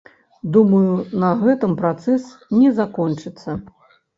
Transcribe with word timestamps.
Думаю, 0.55 0.95
на 1.23 1.29
гэтым 1.43 1.77
працэс 1.83 2.23
не 2.63 2.73
закончыцца. 2.81 3.49